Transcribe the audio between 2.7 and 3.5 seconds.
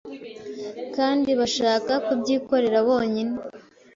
bonyine